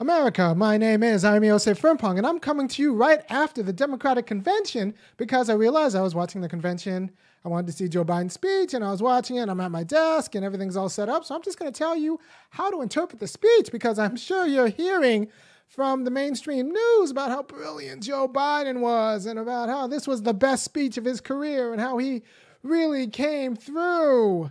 [0.00, 4.24] America, my name is Irami Yosef and I'm coming to you right after the Democratic
[4.24, 7.10] convention because I realized I was watching the convention.
[7.44, 9.50] I wanted to see Joe Biden's speech, and I was watching it.
[9.50, 11.26] I'm at my desk, and everything's all set up.
[11.26, 12.18] So I'm just going to tell you
[12.48, 15.28] how to interpret the speech because I'm sure you're hearing
[15.68, 20.22] from the mainstream news about how brilliant Joe Biden was and about how this was
[20.22, 22.22] the best speech of his career and how he
[22.62, 24.50] really came through.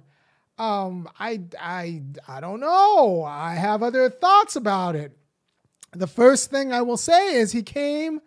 [0.59, 3.23] Um, I, I, I don't know.
[3.23, 5.15] I have other thoughts about it.
[5.91, 8.21] The first thing I will say is he came.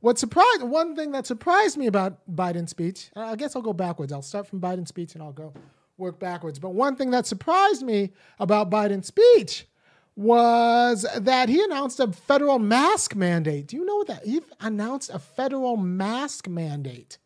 [0.00, 4.12] What surprised one thing that surprised me about Biden's speech, I guess I'll go backwards.
[4.12, 5.52] I'll start from Biden's speech and I'll go
[5.96, 6.58] work backwards.
[6.58, 9.66] But one thing that surprised me about Biden's speech
[10.14, 13.68] was that he announced a federal mask mandate.
[13.68, 14.24] Do you know that?
[14.24, 17.18] He announced a federal mask mandate.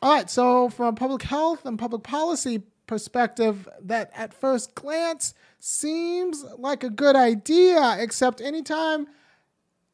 [0.00, 5.34] All right, so from a public health and public policy perspective, that at first glance
[5.60, 9.06] seems like a good idea, except anytime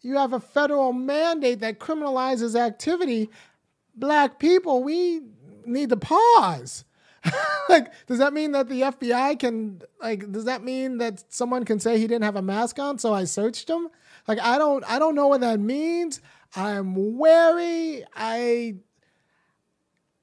[0.01, 3.29] you have a federal mandate that criminalizes activity,
[3.95, 5.21] black people, we
[5.67, 6.85] need to pause.
[7.69, 11.81] like, does that mean that the FBI can, like, does that mean that someone can
[11.81, 13.89] say he didn't have a mask on, so I searched him?
[14.29, 16.21] Like, I don't, I don't know what that means.
[16.55, 18.05] I'm wary.
[18.15, 18.77] I,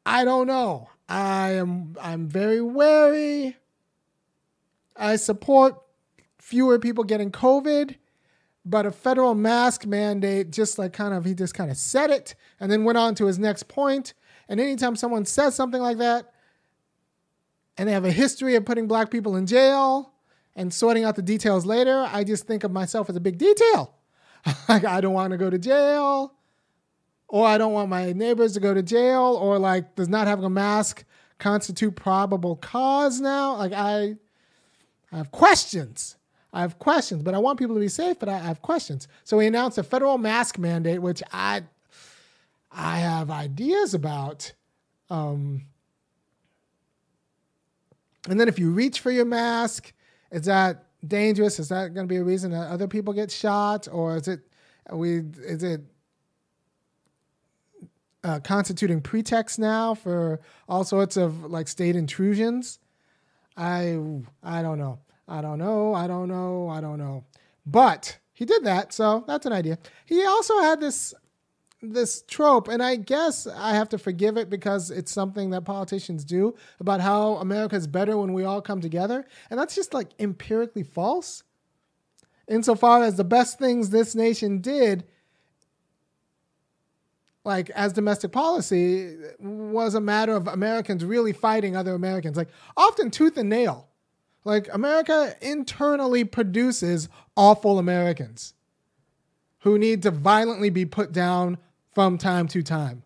[0.06, 0.90] I don't know.
[1.12, 3.58] I am, I'm very wary.
[4.96, 5.76] I support
[6.40, 7.96] fewer people getting COVID,
[8.64, 12.36] but a federal mask mandate, just like kind of, he just kind of said it
[12.62, 14.14] and then went on to his next point.
[14.48, 16.32] And anytime someone says something like that,
[17.78, 20.14] and they have a history of putting black people in jail
[20.56, 23.96] and sorting out the details later, I just think of myself as a big detail.
[24.70, 26.36] like, I don't want to go to jail,
[27.32, 30.44] or I don't want my neighbors to go to jail, or like, does not having
[30.44, 31.06] a mask
[31.40, 33.56] constitute probable cause now?
[33.56, 34.18] Like, I
[35.14, 36.18] I have questions.
[36.54, 39.08] I have questions, but I want people to be safe, but I have questions.
[39.24, 41.64] So we announced a federal mask mandate, which I
[42.70, 44.52] I have ideas about.
[45.10, 45.64] Um,
[48.28, 49.94] and then if you reach for your mask,
[50.32, 51.60] is that dangerous?
[51.60, 54.42] Is that going to be a reason that other people get shot, or is it
[54.92, 55.82] we is it
[58.24, 62.80] uh, constituting pretext now for all sorts of like state intrusions?
[63.58, 64.00] I
[64.44, 65.00] I don't know.
[65.28, 65.94] I don't know.
[65.94, 66.70] I don't know.
[66.70, 67.24] I don't know.
[67.66, 69.78] But he did that, so that's an idea.
[70.06, 71.14] He also had this
[71.84, 76.24] this trope, and I guess I have to forgive it because it's something that politicians
[76.24, 80.10] do about how America is better when we all come together, and that's just like
[80.20, 81.44] empirically false.
[82.48, 85.06] Insofar as the best things this nation did
[87.44, 93.10] like as domestic policy was a matter of Americans really fighting other Americans, like often
[93.10, 93.88] tooth and nail.
[94.44, 98.54] Like America internally produces awful Americans
[99.60, 101.58] who need to violently be put down
[101.94, 103.04] from time to time.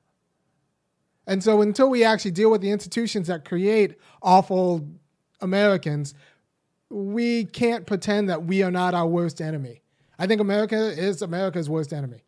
[1.28, 4.88] And so until we actually deal with the institutions that create awful
[5.42, 6.14] Americans,
[6.90, 9.82] we can't pretend that we are not our worst enemy.
[10.18, 12.24] I think America is America's worst enemy.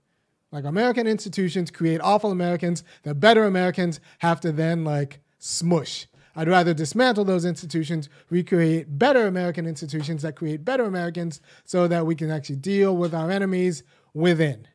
[0.51, 6.07] Like American institutions create awful Americans that better Americans have to then like smush.
[6.35, 12.05] I'd rather dismantle those institutions, recreate better American institutions that create better Americans so that
[12.05, 14.67] we can actually deal with our enemies within.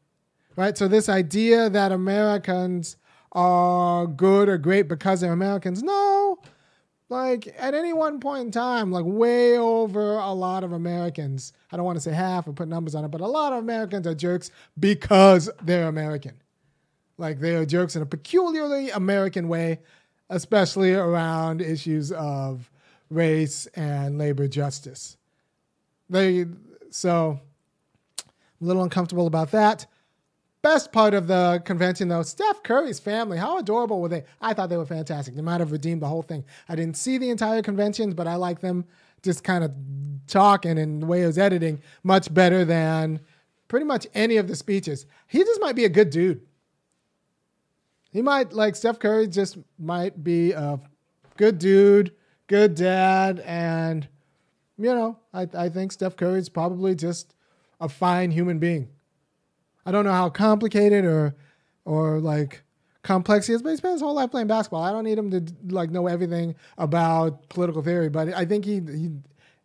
[0.57, 0.77] Right?
[0.77, 2.97] So this idea that Americans
[3.31, 6.39] are good or great because they're Americans, no.
[7.13, 11.77] Like at any one point in time, like way over a lot of Americans, I
[11.77, 14.07] don't want to say half or put numbers on it, but a lot of Americans
[14.07, 14.51] are jerks
[14.81, 16.33] because they're American.
[17.19, 19.81] Like they are jerks in a peculiarly American way,
[20.31, 22.71] especially around issues of
[23.11, 25.19] race and labor justice.
[26.09, 26.47] They
[26.89, 27.39] so
[28.25, 29.85] I'm a little uncomfortable about that.
[30.63, 33.37] Best part of the convention, though, Steph Curry's family.
[33.37, 34.25] How adorable were they?
[34.41, 35.35] I thought they were fantastic.
[35.35, 36.45] They might have redeemed the whole thing.
[36.69, 38.85] I didn't see the entire convention, but I like them
[39.25, 39.73] just kind of
[40.29, 43.21] talking and the way he was editing much better than
[43.67, 45.05] pretty much any of the speeches.
[45.27, 46.47] He just might be a good dude.
[48.13, 50.79] He might, like, Steph Curry just might be a
[51.39, 52.13] good dude,
[52.47, 54.07] good dad, and,
[54.79, 57.35] you know, I, I think Steph Curry's probably just
[57.81, 58.91] a fine human being.
[59.85, 61.35] I don't know how complicated or
[61.85, 62.63] or like
[63.03, 64.83] complex he is, but he spent his whole life playing basketball.
[64.83, 68.81] I don't need him to like know everything about political theory, but I think he,
[68.81, 69.11] he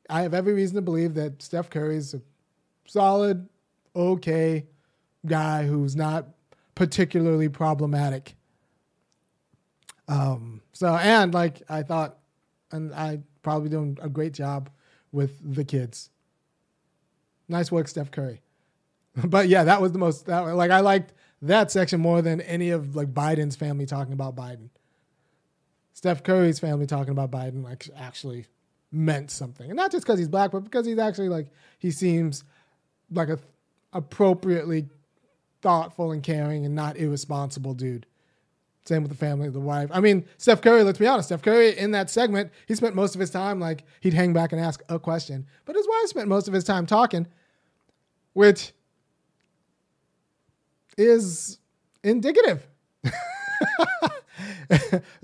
[0.10, 2.22] I have every reason to believe that Steph Curry is a
[2.86, 3.48] solid,
[3.96, 4.66] okay
[5.26, 6.28] guy who's not
[6.76, 8.36] particularly problematic.
[10.08, 12.18] Um, so and like I thought,
[12.72, 14.70] and I probably doing a great job
[15.12, 16.10] with the kids.
[17.50, 18.42] Nice work, Steph Curry.
[19.26, 22.70] but yeah, that was the most that like I liked that section more than any
[22.70, 24.70] of like Biden's family talking about Biden.
[25.94, 28.46] Steph Curry's family talking about Biden like actually
[28.92, 31.48] meant something, and not just because he's black, but because he's actually like
[31.80, 32.44] he seems
[33.12, 33.40] like a
[33.94, 34.88] appropriately
[35.62, 38.06] thoughtful and caring and not irresponsible dude.
[38.86, 39.90] Same with the family, the wife.
[39.92, 43.16] I mean, Steph Curry, let's be honest, Steph Curry in that segment, he spent most
[43.16, 45.46] of his time like he'd hang back and ask a question.
[45.66, 47.28] But his wife spent most of his time talking,
[48.34, 48.72] which
[50.98, 51.60] is
[52.04, 52.68] indicative.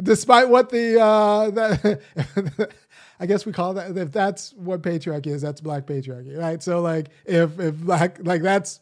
[0.02, 2.02] Despite what the uh that
[3.20, 6.62] I guess we call that if that's what patriarchy is, that's black patriarchy, right?
[6.64, 8.80] So like if if black like that's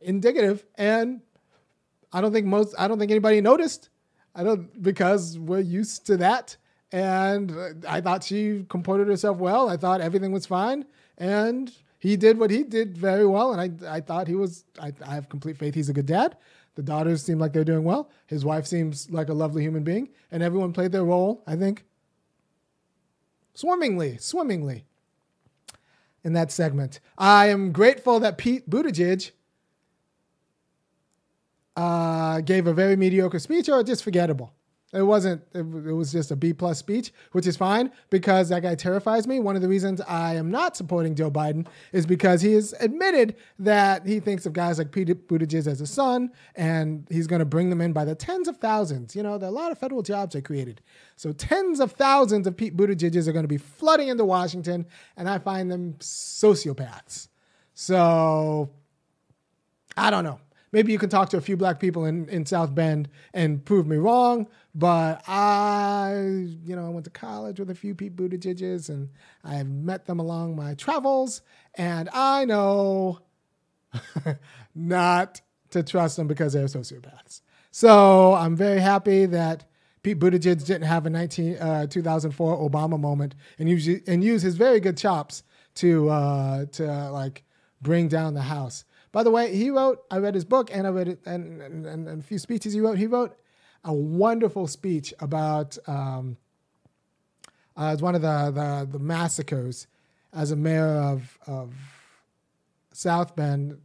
[0.00, 1.20] indicative and
[2.12, 3.90] I don't think most I don't think anybody noticed
[4.34, 6.56] I don't because we're used to that.
[6.92, 9.68] And I thought she comported herself well.
[9.68, 10.84] I thought everything was fine,
[11.18, 13.52] and he did what he did very well.
[13.52, 14.64] And I I thought he was.
[14.80, 16.36] I, I have complete faith he's a good dad.
[16.74, 18.10] The daughters seem like they're doing well.
[18.26, 21.42] His wife seems like a lovely human being, and everyone played their role.
[21.46, 21.84] I think
[23.54, 24.84] swimmingly, swimmingly
[26.24, 27.00] in that segment.
[27.18, 29.30] I am grateful that Pete Buttigieg
[31.76, 34.52] uh, gave a very mediocre speech or just forgettable.
[34.92, 35.42] It wasn't.
[35.54, 39.24] It, it, was just a B plus speech, which is fine because that guy terrifies
[39.24, 39.38] me.
[39.38, 43.36] One of the reasons I am not supporting Joe Biden is because he has admitted
[43.60, 47.44] that he thinks of guys like Pete Buttigieg as a son, and he's going to
[47.44, 49.14] bring them in by the tens of thousands.
[49.14, 50.80] You know, there are a lot of federal jobs are created,
[51.14, 54.86] so tens of thousands of Pete Buttigiegs are going to be flooding into Washington,
[55.16, 57.28] and I find them sociopaths.
[57.74, 58.70] So
[59.96, 60.40] I don't know
[60.72, 63.86] maybe you can talk to a few black people in, in South Bend and prove
[63.86, 64.48] me wrong.
[64.74, 66.14] But I,
[66.64, 69.08] you know, I went to college with a few Pete Buttigiegs and
[69.44, 71.42] I've met them along my travels.
[71.74, 73.20] And I know
[74.74, 75.40] not
[75.70, 77.40] to trust them because they're sociopaths.
[77.70, 79.64] So I'm very happy that
[80.02, 84.56] Pete Buttigieg didn't have a 19, uh, 2004 Obama moment and use, and use his
[84.56, 85.42] very good chops
[85.76, 87.44] to, uh, to uh, like
[87.82, 88.84] bring down the House.
[89.12, 91.86] By the way, he wrote, I read his book and I read it, and, and,
[91.86, 92.98] and, and a few speeches he wrote.
[92.98, 93.36] He wrote
[93.84, 96.36] a wonderful speech about, um,
[97.76, 99.86] uh, as one of the, the, the massacres
[100.32, 101.72] as a mayor of, of
[102.92, 103.80] South Bend.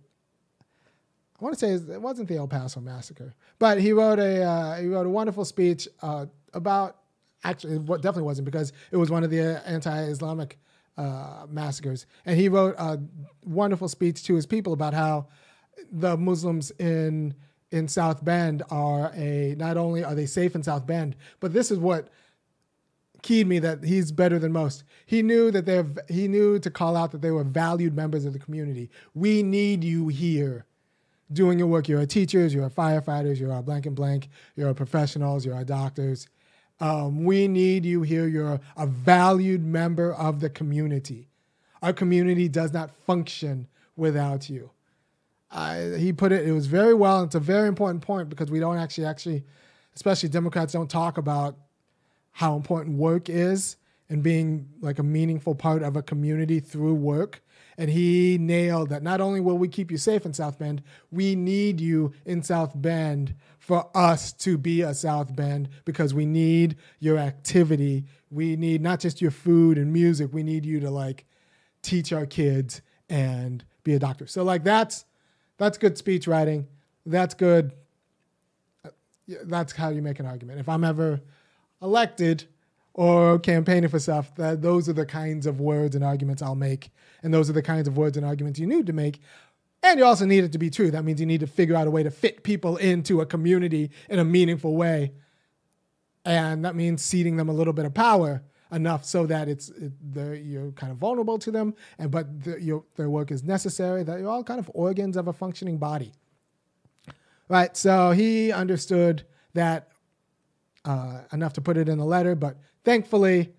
[1.39, 4.77] I want to say it wasn't the El Paso massacre, but he wrote a uh,
[4.77, 6.98] he wrote a wonderful speech uh, about
[7.44, 10.57] actually what definitely wasn't because it was one of the anti-Islamic
[10.98, 12.06] uh, massacres.
[12.26, 13.00] And he wrote a
[13.44, 15.28] wonderful speech to his people about how
[15.92, 17.36] the Muslims in
[17.72, 21.72] in South Bend are a not only are they safe in South Bend, but this
[21.72, 22.10] is what
[23.22, 24.84] keyed me that he's better than most.
[25.06, 28.34] He knew that they're he knew to call out that they were valued members of
[28.34, 28.90] the community.
[29.14, 30.66] We need you here
[31.34, 31.88] doing your work.
[31.88, 35.56] You're our teachers, you're our firefighters, you're our blank and blank, you're our professionals, you're
[35.56, 36.28] our doctors.
[36.80, 38.27] Um, we need you here.
[38.27, 41.30] You're a valued member of the community.
[41.81, 44.72] Our community does not function without you.
[45.51, 47.24] Uh, he put it, it was very well.
[47.24, 49.45] It's a very important point because we don't actually, actually,
[49.95, 51.56] especially Democrats, don't talk about
[52.31, 53.77] how important work is
[54.10, 57.42] and being like a meaningful part of a community through work.
[57.77, 61.36] And he nailed that not only will we keep you safe in South Bend, we
[61.36, 66.75] need you in South Bend for us to be a South Bend because we need
[67.00, 68.05] your activity.
[68.29, 70.31] We need not just your food and music.
[70.31, 71.25] We need you to like
[71.81, 74.27] teach our kids and be a doctor.
[74.27, 75.05] So like that's
[75.57, 76.67] that's good speech writing.
[77.07, 77.72] That's good.
[79.27, 80.60] That's how you make an argument.
[80.60, 81.22] If I'm ever
[81.81, 82.43] elected
[82.93, 86.91] or campaigning for stuff, that those are the kinds of words and arguments I'll make,
[87.24, 89.22] and those are the kinds of words and arguments you need to make
[89.86, 90.92] and you also need it to be true.
[90.92, 93.92] That means you need to figure out a way to fit people into a community
[94.10, 95.13] in a meaningful way.
[96.25, 99.94] And that means ceding them a little bit of power enough so that it's it,
[100.44, 104.04] you're kind of vulnerable to them, and but the, your, their work is necessary.
[104.04, 106.12] That you're all kind of organs of a functioning body,
[107.48, 107.75] right?
[107.77, 109.24] So he understood
[109.54, 109.89] that
[110.84, 113.54] uh, enough to put it in the letter, but thankfully,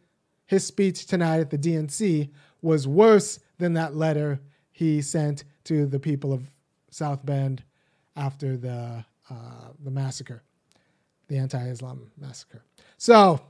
[0.46, 2.30] his speech tonight at the DNC
[2.62, 4.40] was worse than that letter
[4.72, 6.50] he sent to the people of
[6.90, 7.62] South Bend
[8.16, 9.34] after the uh,
[9.84, 10.42] the massacre,
[11.28, 12.62] the anti-Islam massacre.
[12.96, 13.40] So,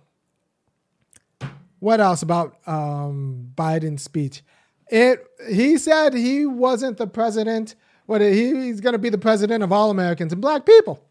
[1.80, 4.42] what else about um, Biden's speech?
[4.88, 7.74] It he said he wasn't the president.
[8.06, 11.02] What he, he's going to be the president of all Americans and black people.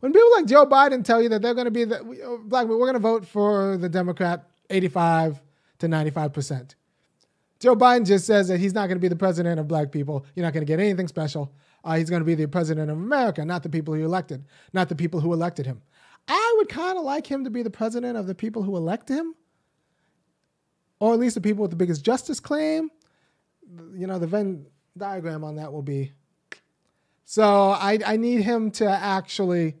[0.00, 2.78] When people like Joe Biden tell you that they're going to be the black, we're
[2.78, 5.40] going to vote for the Democrat 85
[5.80, 6.74] to 95 percent.
[7.60, 10.24] Joe Biden just says that he's not going to be the president of black people.
[10.34, 11.52] You're not going to get anything special.
[11.84, 14.88] Uh, he's going to be the president of America, not the people who elected, not
[14.88, 15.82] the people who elected him.
[16.28, 19.08] I would kind of like him to be the president of the people who elect
[19.08, 19.34] him,
[21.00, 22.90] or at least the people with the biggest justice claim.
[23.94, 26.12] You know, the Venn diagram on that will be.
[27.24, 29.76] So I, I need him to actually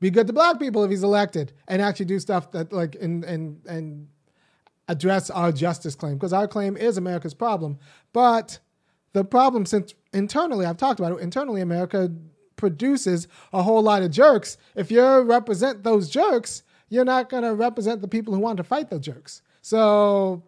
[0.00, 3.24] be good to black people if he's elected and actually do stuff that like and
[3.24, 4.08] and and
[4.92, 7.78] address our justice claim because our claim is America's problem.
[8.12, 8.58] But
[9.12, 12.12] the problem since internally, I've talked about it, internally America
[12.56, 14.58] produces a whole lot of jerks.
[14.76, 18.64] If you represent those jerks, you're not going to represent the people who want to
[18.64, 19.42] fight the jerks.
[19.62, 20.42] So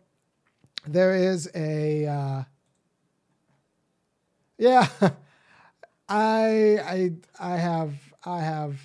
[0.86, 2.42] there is a uh,
[4.58, 4.86] yeah.
[6.08, 8.80] I I I have I have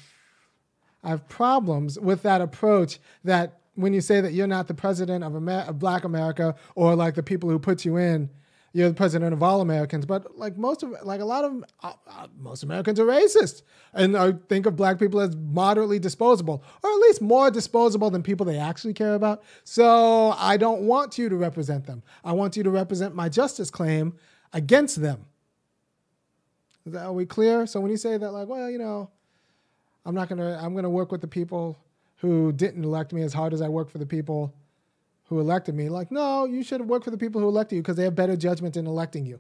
[1.03, 5.24] I have problems with that approach that when you say that you're not the president
[5.24, 8.29] of, Amer- of black America or like the people who put you in,
[8.74, 10.05] you're the president of all Americans.
[10.05, 14.17] But like most of, like a lot of uh, uh, most Americans are racist and
[14.17, 18.45] I think of black people as moderately disposable, or at least more disposable than people
[18.45, 19.43] they actually care about.
[19.63, 22.03] So I don't want you to represent them.
[22.24, 24.13] I want you to represent my justice claim
[24.53, 25.25] against them.
[26.86, 27.65] Is That, are we clear?
[27.65, 29.09] So when you say that, like, well, you know,
[30.05, 31.77] I'm not gonna, I'm gonna work with the people
[32.19, 34.53] who didn't elect me as hard as I work for the people
[35.25, 35.89] who elected me.
[35.89, 38.15] Like, no, you should have worked for the people who elected you because they have
[38.15, 39.39] better judgment in electing you.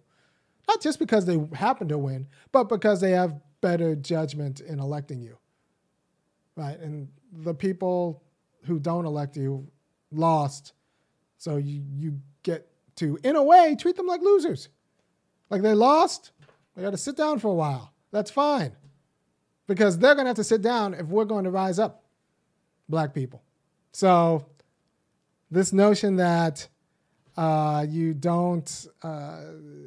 [0.67, 5.19] Not just because they happen to win, but because they have better judgment in electing
[5.19, 5.37] you.
[6.55, 6.79] Right?
[6.79, 8.23] And the people
[8.65, 9.67] who don't elect you
[10.11, 10.73] lost.
[11.37, 12.67] So you, you get
[12.97, 14.69] to, in a way, treat them like losers.
[15.49, 16.31] Like they lost,
[16.75, 17.93] they got to sit down for a while.
[18.11, 18.73] That's fine.
[19.67, 21.98] Because they're going to have to sit down if we're going to rise up,
[22.89, 23.43] black people.
[23.91, 24.45] So
[25.51, 26.67] this notion that
[27.37, 29.39] uh, you don't, uh,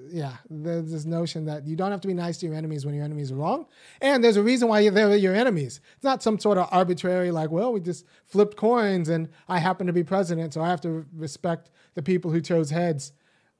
[0.09, 2.94] yeah, there's this notion that you don't have to be nice to your enemies when
[2.94, 3.66] your enemies are wrong.
[4.00, 5.80] And there's a reason why they're your enemies.
[5.97, 9.87] It's not some sort of arbitrary, like, well, we just flipped coins and I happen
[9.87, 13.12] to be president, so I have to respect the people who chose heads.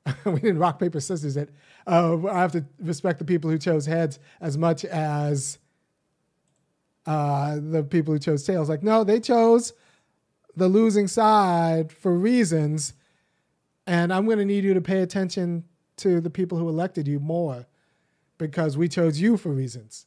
[0.25, 1.51] we didn't rock, paper, scissors it.
[1.87, 5.59] Uh, I have to respect the people who chose heads as much as
[7.07, 8.69] uh, the people who chose tails.
[8.69, 9.73] Like, no, they chose
[10.57, 12.95] the losing side for reasons,
[13.87, 15.65] and I'm going to need you to pay attention
[15.99, 17.67] to the people who elected you more
[18.39, 20.07] because we chose you for reasons.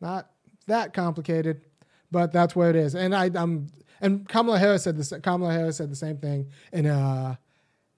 [0.00, 0.30] Not
[0.66, 1.62] that complicated,
[2.10, 2.94] but that's where it is.
[2.94, 3.68] And I, I'm,
[4.00, 5.12] and Kamala Harris said this.
[5.22, 7.38] Kamala Harris said the same thing in a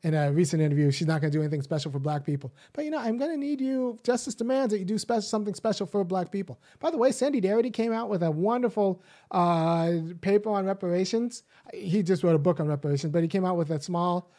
[0.02, 2.52] in a recent interview, she's not going to do anything special for black people.
[2.72, 3.98] But you know, I'm going to need you.
[4.02, 6.58] Justice demands that you do something special for black people.
[6.78, 11.42] By the way, Sandy Darity came out with a wonderful uh, paper on reparations.
[11.74, 14.30] He just wrote a book on reparations, but he came out with a small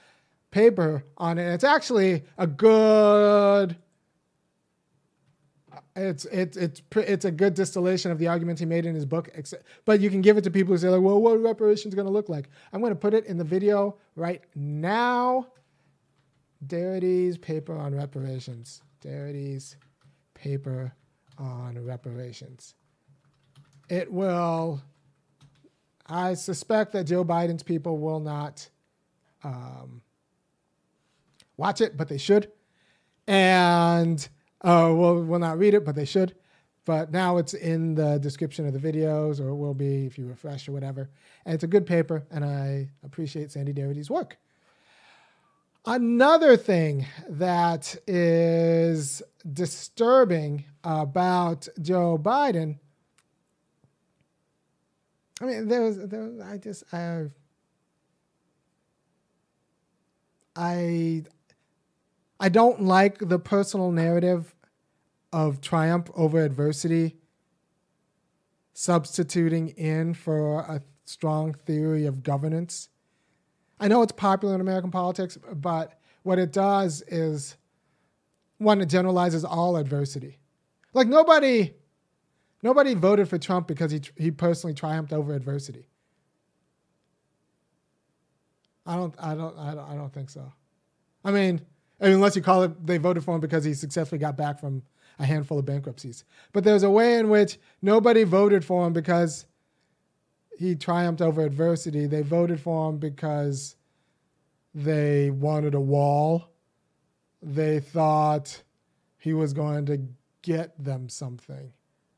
[0.49, 1.53] paper on it.
[1.53, 3.77] It's actually a good.
[5.95, 9.29] It's it's it's it's a good distillation of the arguments he made in his book.
[9.85, 12.11] But you can give it to people who say like, "Well, what reparations going to
[12.11, 15.47] look like?" I'm going to put it in the video right now.
[16.65, 18.81] Darity's paper on reparations.
[19.01, 19.77] Darity's
[20.33, 20.93] paper
[21.37, 22.75] on reparations.
[23.89, 24.81] It will.
[26.07, 28.69] I suspect that Joe Biden's people will not
[29.43, 30.01] um,
[31.57, 32.51] watch it, but they should.
[33.27, 34.27] And
[34.61, 36.35] uh, will will not read it, but they should.
[36.85, 40.25] But now it's in the description of the videos, or it will be if you
[40.27, 41.09] refresh or whatever.
[41.45, 44.37] And it's a good paper, and I appreciate Sandy Darity's work.
[45.85, 52.77] Another thing that is disturbing about Joe Biden.
[55.41, 57.29] I mean, there's, there, I just, I,
[60.55, 61.23] I,
[62.41, 64.55] I don't like the personal narrative
[65.31, 67.15] of triumph over adversity
[68.73, 72.89] substituting in for a strong theory of governance.
[73.79, 77.57] I know it's popular in American politics, but what it does is
[78.57, 80.39] one, it generalizes all adversity.
[80.95, 81.75] Like nobody,
[82.63, 85.85] nobody voted for Trump because he he personally triumphed over adversity.
[88.87, 90.51] I don't, I don't, I don't, I don't think so.
[91.23, 91.61] I mean,
[92.01, 94.59] I mean, unless you call it they voted for him because he successfully got back
[94.59, 94.81] from
[95.19, 96.23] a handful of bankruptcies.
[96.51, 99.45] But there's a way in which nobody voted for him because
[100.57, 102.07] he triumphed over adversity.
[102.07, 103.75] They voted for him because
[104.73, 106.49] they wanted a wall.
[107.41, 108.63] They thought
[109.17, 110.01] he was going to
[110.41, 111.71] get them something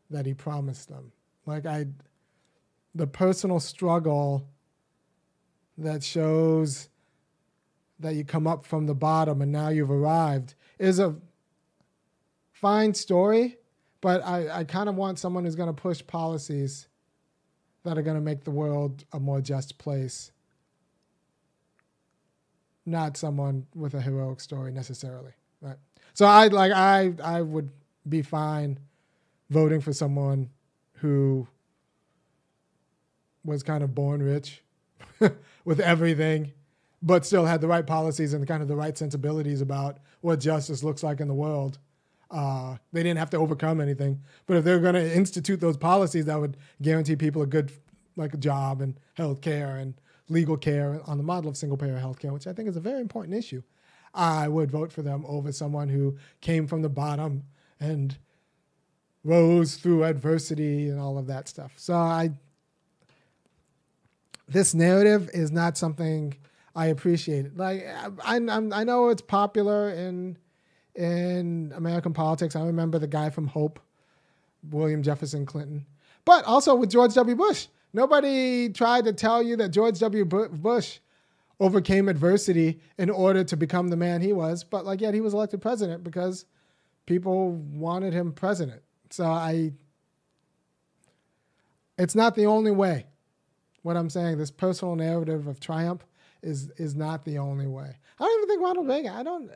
[0.09, 1.11] that he promised them.
[1.45, 1.87] Like I
[2.95, 4.47] the personal struggle
[5.77, 6.89] that shows
[7.99, 11.15] that you come up from the bottom and now you've arrived is a
[12.51, 13.57] fine story,
[14.01, 16.87] but I, I kind of want someone who's going to push policies
[17.83, 20.31] that are going to make the world a more just place.
[22.85, 25.31] Not someone with a heroic story necessarily,
[25.61, 25.77] right?
[26.13, 27.69] So I like I I would
[28.07, 28.79] be fine
[29.49, 30.49] voting for someone
[30.95, 31.47] who
[33.43, 34.63] was kind of born rich
[35.65, 36.51] with everything,
[37.03, 40.83] but still had the right policies and kind of the right sensibilities about what justice
[40.83, 41.77] looks like in the world.
[42.31, 46.25] Uh, they didn't have to overcome anything, but if they're going to institute those policies
[46.25, 47.71] that would guarantee people a good
[48.15, 49.93] like a job and health care and
[50.29, 52.81] legal care on the model of single payer health care, which I think is a
[52.81, 53.61] very important issue,
[54.13, 57.43] I would vote for them over someone who came from the bottom
[57.79, 58.17] and
[59.23, 61.73] rose through adversity and all of that stuff.
[61.75, 62.31] So I
[64.47, 66.35] this narrative is not something
[66.75, 67.45] I appreciate.
[67.45, 67.57] it.
[67.57, 67.85] Like
[68.23, 70.37] I, I, I know it's popular in
[70.95, 72.55] in American politics.
[72.55, 73.79] I remember the guy from Hope,
[74.69, 75.85] William Jefferson Clinton,
[76.25, 77.35] but also with George W.
[77.35, 77.67] Bush.
[77.93, 80.25] Nobody tried to tell you that George W.
[80.25, 80.99] Bush
[81.59, 85.33] overcame adversity in order to become the man he was, but like yet he was
[85.33, 86.45] elected president because
[87.05, 88.81] people wanted him president.
[89.11, 89.73] So I
[91.97, 93.05] it's not the only way.
[93.83, 96.05] What I'm saying, this personal narrative of triumph
[96.43, 97.95] is is not the only way.
[98.19, 99.13] I don't even think Ronald Reagan.
[99.13, 99.51] I don't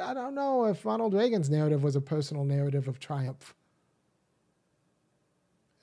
[0.00, 3.54] I don't know if Ronald Reagan's narrative was a personal narrative of triumph.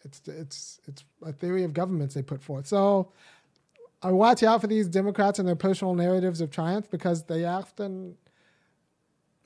[0.04, 2.68] It's it's it's a theory of governments they put forth.
[2.68, 3.12] So
[4.02, 8.18] I watch out for these Democrats and their personal narratives of triumph because they often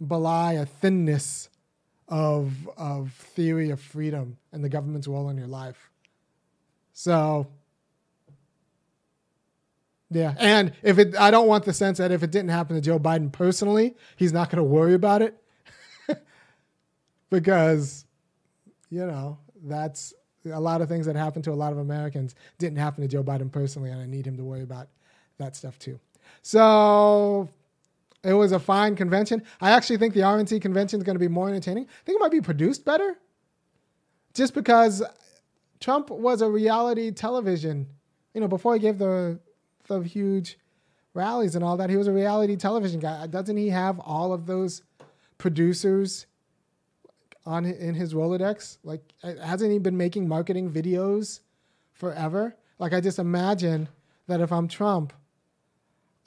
[0.05, 1.49] belie a thinness
[2.07, 5.89] of of theory of freedom and the government's role in your life.
[6.93, 7.47] So
[10.11, 12.81] yeah, and if it, I don't want the sense that if it didn't happen to
[12.81, 15.41] Joe Biden personally, he's not going to worry about it,
[17.29, 18.05] because,
[18.89, 20.13] you know, that's
[20.51, 23.23] a lot of things that happen to a lot of Americans didn't happen to Joe
[23.23, 24.87] Biden personally, and I need him to worry about
[25.37, 25.99] that stuff too.
[26.41, 27.49] So
[28.23, 29.43] it was a fine convention.
[29.61, 31.85] I actually think the RNC convention is going to be more entertaining.
[31.85, 33.17] I think it might be produced better,
[34.33, 35.03] just because
[35.79, 37.87] Trump was a reality television.
[38.33, 39.39] You know, before he gave the
[39.89, 40.57] the huge
[41.13, 43.27] rallies and all that, he was a reality television guy.
[43.27, 44.83] Doesn't he have all of those
[45.37, 46.27] producers
[47.45, 48.77] on in his Rolodex?
[48.83, 51.41] Like, uh, hasn't he been making marketing videos
[51.93, 52.55] forever?
[52.77, 53.89] Like, I just imagine
[54.27, 55.11] that if I'm Trump,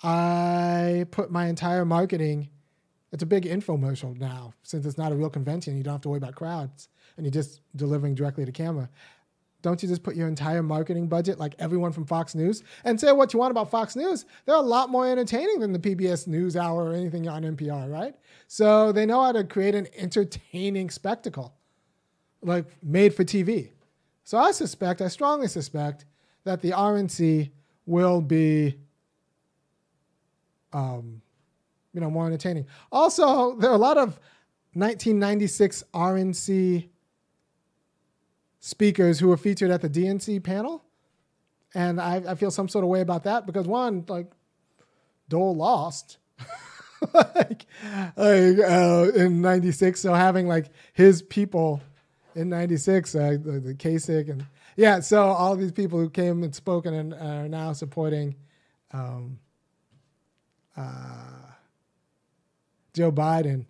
[0.02, 2.50] I put my entire marketing.
[3.12, 5.76] It's a big infomercial now, since it's not a real convention.
[5.76, 8.90] You don't have to worry about crowds, and you're just delivering directly to camera.
[9.62, 13.12] Don't you just put your entire marketing budget, like everyone from Fox News, and say
[13.12, 14.26] what you want about Fox News?
[14.44, 18.14] They're a lot more entertaining than the PBS News Hour or anything on NPR, right?
[18.48, 21.54] So they know how to create an entertaining spectacle,
[22.42, 23.70] like made for TV.
[24.24, 26.06] So I suspect, I strongly suspect,
[26.44, 27.50] that the RNC
[27.86, 28.78] will be,
[30.72, 31.22] um,
[31.92, 32.66] you know, more entertaining.
[32.90, 34.18] Also, there are a lot of
[34.74, 36.88] 1996 RNC
[38.64, 40.84] speakers who were featured at the DNC panel.
[41.74, 44.30] And I, I feel some sort of way about that because one, like,
[45.28, 46.18] Dole lost.
[47.14, 47.66] like,
[48.16, 50.00] like uh, in 96.
[50.00, 51.82] So having like his people
[52.36, 54.46] in 96, uh, the, the Kasich and
[54.76, 58.36] yeah, so all these people who came and spoken and are now supporting
[58.92, 59.38] um,
[60.76, 61.50] uh,
[62.94, 63.66] Joe Biden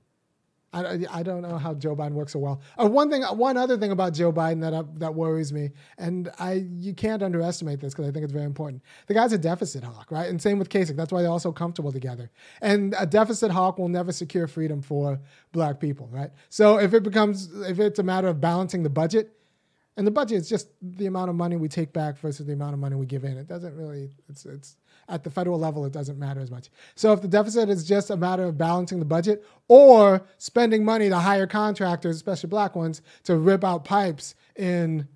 [0.73, 2.61] I, I don't know how Joe Biden works so well.
[2.81, 6.31] Uh, one thing, one other thing about Joe Biden that uh, that worries me, and
[6.39, 8.83] I you can't underestimate this because I think it's very important.
[9.07, 10.29] The guy's a deficit hawk, right?
[10.29, 10.97] And same with Kasich.
[10.97, 12.31] That's why they're all so comfortable together.
[12.63, 15.21] And a deficit hawk will never secure freedom for
[15.53, 16.31] black people, right?
[16.49, 19.31] So if it becomes, if it's a matter of balancing the budget,
[19.97, 22.73] and the budget is just the amount of money we take back versus the amount
[22.73, 23.37] of money we give in.
[23.37, 24.11] It doesn't really.
[24.29, 24.77] It's it's
[25.13, 25.85] at the federal level.
[25.85, 26.71] It doesn't matter as much.
[26.95, 31.11] So if the deficit is just a matter of balancing the budget or spending money
[31.11, 35.07] to hire contractors, especially black ones, to rip out pipes in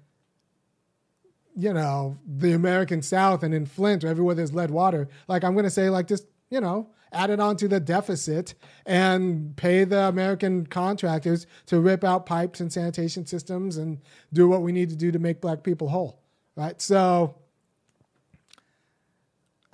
[1.59, 5.55] you know the American South and in Flint or everywhere there's lead water, like I'm
[5.55, 8.55] going to say like just you know add it onto the deficit
[8.85, 13.99] and pay the American contractors to rip out pipes and sanitation systems and
[14.35, 16.21] do what we need to do to make black people whole.
[16.57, 16.81] Right.
[16.83, 17.37] So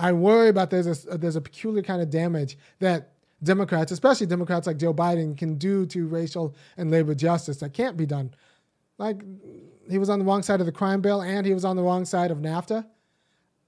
[0.03, 3.13] I worry about there's a, there's a peculiar kind of damage that
[3.45, 7.97] Democrats, especially Democrats like Joe Biden, can do to racial and labor justice that can't
[7.97, 8.35] be done.
[8.99, 9.23] Like
[9.91, 11.83] he was on the wrong side of the crime bill and he was on the
[11.85, 12.87] wrong side of NAFTA.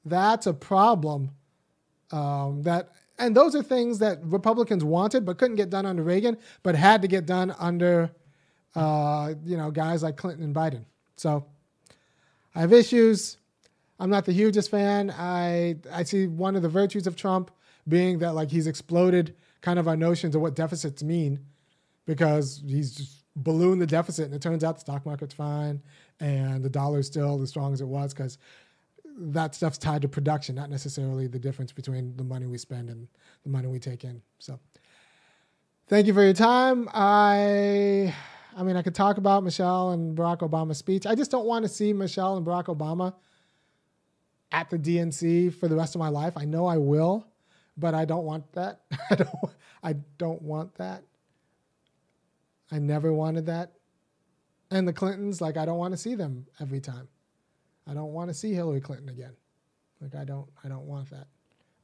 [0.05, 1.33] That's a problem
[2.12, 6.38] Um, that and those are things that Republicans wanted but couldn't get done under Reagan,
[6.62, 8.11] but had to get done under
[8.77, 10.85] uh, you know guys like Clinton and Biden.
[11.16, 11.47] So
[12.55, 13.38] I have issues.
[13.98, 15.11] I'm not the hugest fan.
[15.11, 17.50] I I see one of the virtues of Trump
[17.88, 21.40] being that like he's exploded kind of our notions of what deficits mean
[22.07, 25.83] because he's just ballooned the deficit and it turns out the stock market's fine
[26.20, 28.38] and the dollar's still as strong as it was because
[29.16, 33.07] that stuff's tied to production, not necessarily the difference between the money we spend and
[33.44, 34.20] the money we take in.
[34.38, 34.59] So
[35.88, 36.88] thank you for your time.
[36.92, 38.14] I
[38.57, 41.07] I mean I could talk about Michelle and Barack Obama's speech.
[41.07, 43.14] I just don't want to see Michelle and Barack Obama
[44.54, 46.34] at the DNC for the rest of my life.
[46.36, 47.26] I know I will,
[47.76, 48.82] but I don't want that.
[49.10, 49.30] I don't
[49.82, 51.02] I don't want that.
[52.70, 53.72] I never wanted that.
[54.70, 57.08] And the Clintons, like I don't want to see them every time.
[57.86, 59.32] I don't want to see Hillary Clinton again.
[60.00, 61.26] Like I don't I don't want that.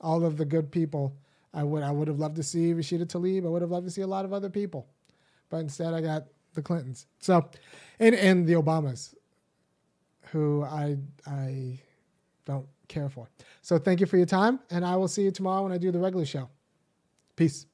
[0.00, 1.16] All of the good people
[1.52, 3.44] I would I would have loved to see Rashida Tlaib.
[3.44, 4.86] I would have loved to see a lot of other people.
[5.48, 7.06] But instead I got the Clintons.
[7.18, 7.50] So
[7.98, 9.16] and and the Obamas
[10.26, 11.80] who I I
[12.50, 13.28] don't care for.
[13.62, 15.90] So thank you for your time and I will see you tomorrow when I do
[15.90, 16.48] the regular show.
[17.36, 17.66] Peace.